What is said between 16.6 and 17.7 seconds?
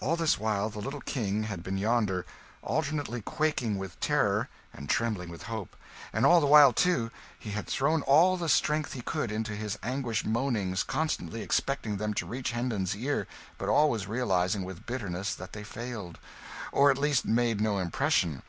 or at least made